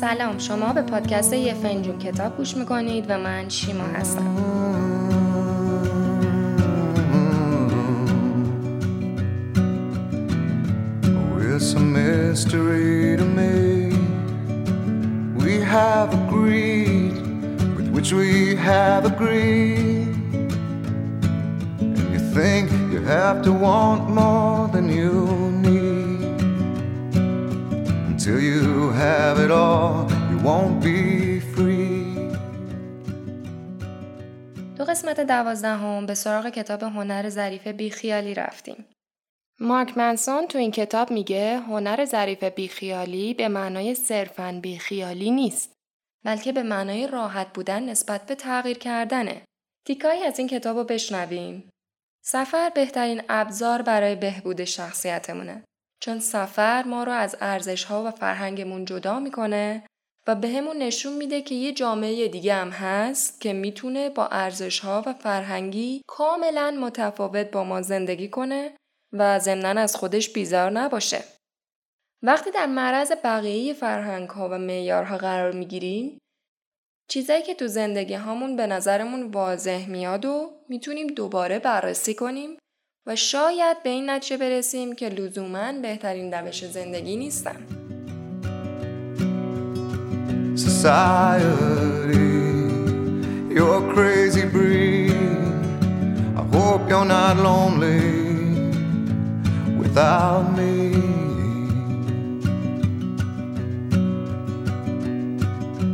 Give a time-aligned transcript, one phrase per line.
[0.00, 4.36] سلام شما به پادکست یه فنجون کتاب گوش می‌کنید و من شیما هستم
[11.58, 13.56] It's a mystery to me.
[15.42, 17.14] We have agreed
[17.76, 20.14] with which we have agreed.
[21.80, 25.25] And you think you have to want more than you
[28.26, 32.36] Until you have it all, you won't be free.
[34.76, 38.84] تو قسمت دوازدهم به سراغ کتاب هنر ظریف بیخیالی رفتیم.
[39.60, 45.72] مارک منسون تو این کتاب میگه هنر ظریف بیخیالی به معنای صرفاً بیخیالی نیست
[46.24, 49.42] بلکه به معنای راحت بودن نسبت به تغییر کردنه.
[49.86, 51.68] تیکایی از این کتاب رو بشنویم.
[52.24, 55.64] سفر بهترین ابزار برای بهبود شخصیتمونه.
[56.00, 59.86] چون سفر ما رو از ارزش ها و فرهنگمون جدا می‌کنه
[60.28, 65.02] و بهمون نشون میده که یه جامعه دیگه هم هست که می‌تونه با ارزش ها
[65.06, 68.76] و فرهنگی کاملا متفاوت با ما زندگی کنه
[69.12, 71.24] و ضمنا از خودش بیزار نباشه.
[72.22, 76.18] وقتی در معرض بقیه فرهنگ ها و معیارها قرار می‌گیریم
[77.10, 82.58] چیزایی که تو زندگی هامون به نظرمون واضح میاد و می‌تونیم دوباره بررسی کنیم
[83.06, 87.56] و شاید به این نتیجه برسیم که لزوما بهترین روش زندگی نیستن.
[90.56, 91.46] Society,
[93.56, 95.12] you're crazy breed.
[96.40, 98.06] I hope you're not lonely
[99.82, 100.76] without me.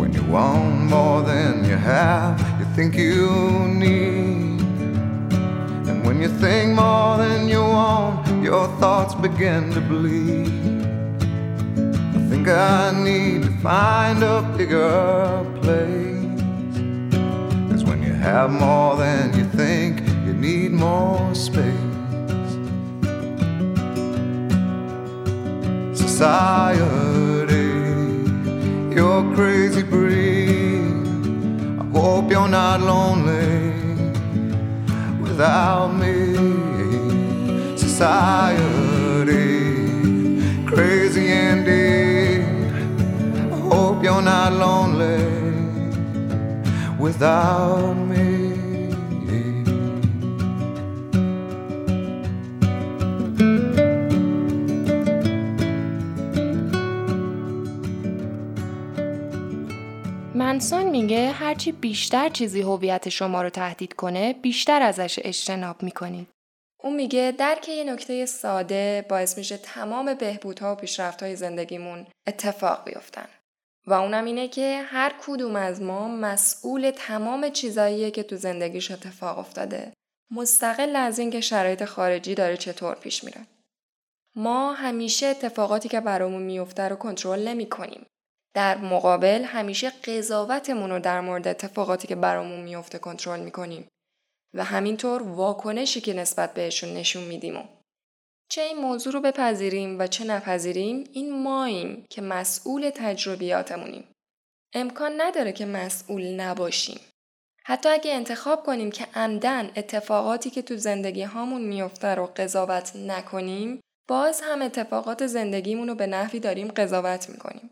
[0.00, 3.26] When you want more than you have, you think you
[3.84, 4.60] need.
[5.88, 6.65] And when you think
[8.46, 10.46] your thoughts begin to bleed.
[12.16, 16.40] I think I need to find a bigger place.
[17.68, 21.74] Cause when you have more than you think, you need more space.
[25.92, 27.72] Society,
[28.94, 30.86] you're crazy breed.
[31.80, 33.72] I hope you're not lonely
[35.20, 36.75] without me.
[37.96, 39.56] Society,
[40.70, 42.44] crazy indeed.
[43.54, 45.22] I hope you're not lonely
[47.04, 48.26] without me.
[60.34, 66.35] منسون میگه هرچی بیشتر چیزی هویت شما رو تهدید کنه بیشتر ازش اجتناب می‌کنید.
[66.78, 73.28] اون میگه درک یه نکته ساده باعث میشه تمام بهبودها و پیشرفتهای زندگیمون اتفاق بیفتن.
[73.86, 79.38] و اونم اینه که هر کدوم از ما مسئول تمام چیزاییه که تو زندگیش اتفاق
[79.38, 79.92] افتاده.
[80.30, 83.40] مستقل از اینکه شرایط خارجی داره چطور پیش میره.
[84.34, 88.06] ما همیشه اتفاقاتی که برامون میفته رو کنترل نمی کنیم.
[88.54, 93.88] در مقابل همیشه قضاوتمون رو در مورد اتفاقاتی که برامون میفته کنترل می‌کنیم
[94.56, 97.68] و همینطور واکنشی که نسبت بهشون نشون میدیم.
[98.48, 104.04] چه این موضوع رو بپذیریم و چه نپذیریم این ماییم که مسئول تجربیاتمونیم.
[104.74, 107.00] امکان نداره که مسئول نباشیم.
[107.64, 113.80] حتی اگه انتخاب کنیم که عمدن اتفاقاتی که تو زندگی هامون میفته رو قضاوت نکنیم
[114.08, 117.70] باز هم اتفاقات زندگیمون رو به نحوی داریم قضاوت می‌کنیم.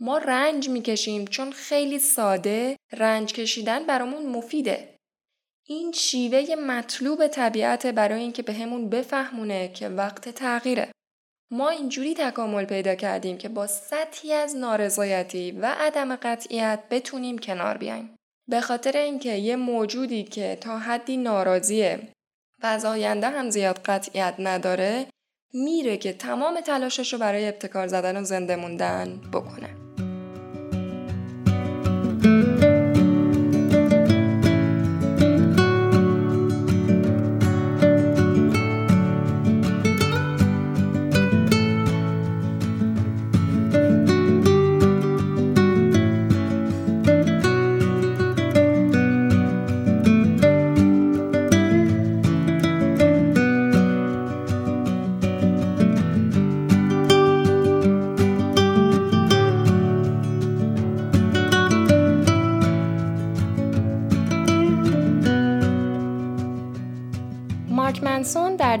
[0.00, 4.93] ما رنج می‌کشیم چون خیلی ساده رنج کشیدن برامون مفیده.
[5.66, 10.90] این شیوه مطلوب طبیعت برای اینکه بهمون به بفهمونه که وقت تغییره.
[11.50, 17.78] ما اینجوری تکامل پیدا کردیم که با سطحی از نارضایتی و عدم قطعیت بتونیم کنار
[17.78, 18.16] بیایم.
[18.48, 21.98] به خاطر اینکه یه موجودی که تا حدی ناراضیه
[22.62, 25.06] و از آینده هم زیاد قطعیت نداره
[25.52, 29.83] میره که تمام تلاشش رو برای ابتکار زدن و زنده موندن بکنه.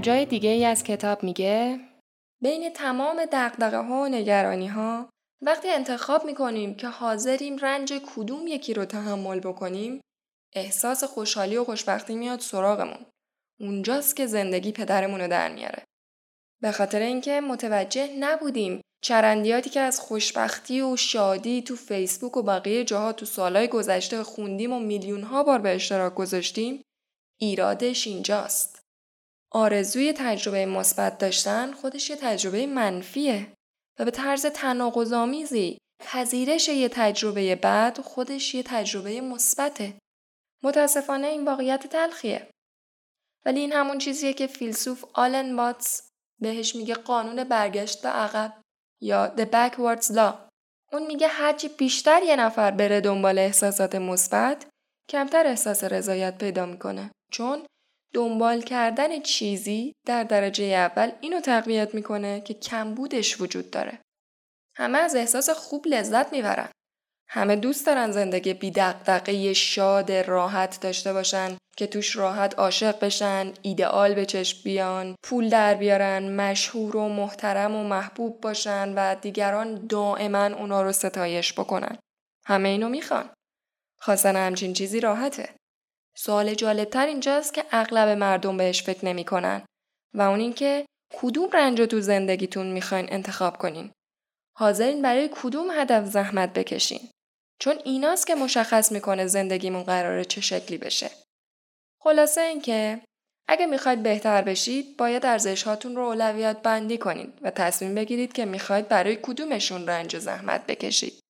[0.04, 1.80] جای دیگه ای از کتاب میگه
[2.42, 5.08] بین تمام دقدقه ها و نگرانی ها
[5.42, 10.00] وقتی انتخاب می‌کنیم که حاضریم رنج کدوم یکی رو تحمل بکنیم
[10.54, 13.06] احساس خوشحالی و خوشبختی میاد سراغمون.
[13.60, 15.82] اونجاست که زندگی پدرمون رو در میاره.
[16.62, 22.84] به خاطر اینکه متوجه نبودیم چرندیاتی که از خوشبختی و شادی تو فیسبوک و بقیه
[22.84, 26.82] جاها تو سالهای گذشته خوندیم و میلیون ها بار به اشتراک گذاشتیم
[27.40, 28.83] ایرادش اینجاست.
[29.54, 33.52] آرزوی تجربه مثبت داشتن خودش یه تجربه منفیه
[33.98, 39.94] و به طرز تناقض‌آمیزی پذیرش یه تجربه بد خودش یه تجربه مثبته.
[40.62, 42.50] متاسفانه این واقعیت تلخیه.
[43.46, 46.08] ولی این همون چیزیه که فیلسوف آلن واتس
[46.40, 48.60] بهش میگه قانون برگشت به عقب
[49.02, 50.34] یا The Backwards Law.
[50.92, 54.66] اون میگه هرچی بیشتر یه نفر بره دنبال احساسات مثبت
[55.10, 57.66] کمتر احساس رضایت پیدا می‌کنه چون
[58.14, 64.00] دنبال کردن چیزی در درجه اول اینو تقویت می‌کنه که کمبودش وجود داره.
[64.76, 66.68] همه از احساس خوب لذت می‌برن.
[67.28, 73.52] همه دوست دارن زندگی بی دقدقه شاد راحت داشته باشن که توش راحت عاشق بشن،
[73.62, 79.86] ایدئال به چشم بیان، پول در بیارن، مشهور و محترم و محبوب باشن و دیگران
[79.86, 81.98] دائما اونا رو ستایش بکنن.
[82.46, 83.30] همه اینو می‌خوان.
[84.00, 85.48] خواستن همچین چیزی راحته.
[86.16, 89.66] سوال جالبتر اینجاست که اغلب مردم بهش فکر نمی‌کنن
[90.14, 93.90] و اون اینکه کدوم رنج تو زندگیتون می‌خواین انتخاب کنین.
[94.58, 97.00] حاضرین برای کدوم هدف زحمت بکشین.
[97.60, 101.10] چون ایناست که مشخص می‌کنه زندگیمون قراره چه شکلی بشه.
[102.02, 103.00] خلاصه اینکه
[103.48, 108.44] اگه می‌خواید بهتر بشید باید ارزش هاتون رو اولویت بندی کنید و تصمیم بگیرید که
[108.44, 111.20] می‌خواید برای کدومشون رنج و زحمت بکشید.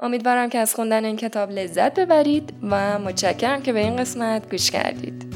[0.00, 4.70] امیدوارم که از خوندن این کتاب لذت ببرید و متشکرم که به این قسمت گوش
[4.70, 5.34] کردید.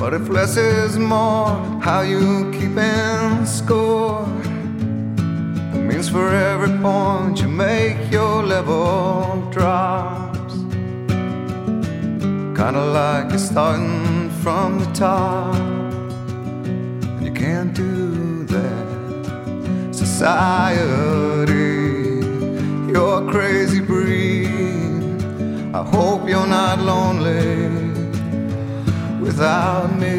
[0.00, 1.50] But if less is more,
[1.86, 4.26] how you keeping score?
[5.74, 10.54] It means for every point you make, your level drops.
[12.58, 15.79] Kinda like you're starting from the top.
[17.40, 18.86] Can't do that.
[19.92, 21.56] Society,
[22.92, 25.00] you're crazy breed.
[25.74, 27.66] I hope you're not lonely
[29.24, 30.18] without me.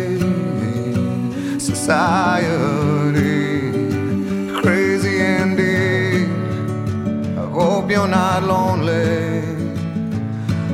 [1.59, 3.19] Society,
[4.63, 6.27] crazy indeed.
[7.37, 9.43] I hope you're not lonely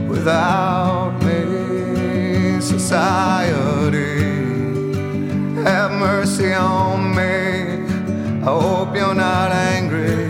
[0.08, 2.62] without me.
[2.62, 3.27] Society
[6.08, 7.84] mercy on me.
[8.42, 10.24] I hope you're not angry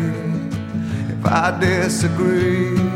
[1.14, 2.87] if I disagree.